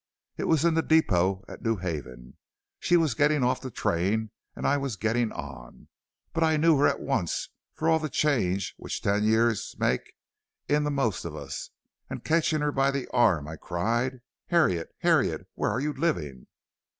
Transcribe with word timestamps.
It 0.35 0.45
was 0.45 0.65
in 0.65 0.73
the 0.73 0.81
depot 0.81 1.45
at 1.47 1.61
New 1.61 1.75
Haven. 1.77 2.35
She 2.79 2.97
was 2.97 3.13
getting 3.13 3.43
off 3.43 3.61
the 3.61 3.69
train 3.69 4.31
and 4.55 4.65
I 4.65 4.75
was 4.75 4.95
getting 4.95 5.31
on, 5.31 5.89
but 6.33 6.43
I 6.43 6.57
knew 6.57 6.75
her 6.77 6.87
at 6.87 6.99
once 6.99 7.49
for 7.75 7.87
all 7.87 7.99
the 7.99 8.09
change 8.09 8.73
which 8.77 9.03
ten 9.03 9.23
years 9.23 9.75
make 9.77 10.13
in 10.67 10.85
the 10.85 10.89
most 10.89 11.23
of 11.23 11.35
us, 11.35 11.69
and 12.09 12.23
catching 12.23 12.61
her 12.61 12.71
by 12.71 12.89
the 12.89 13.07
arm, 13.09 13.47
I 13.47 13.57
cried, 13.57 14.21
'Harriet, 14.47 14.89
Harriet, 15.01 15.45
where 15.53 15.69
are 15.69 15.79
you 15.79 15.93
living?' 15.93 16.47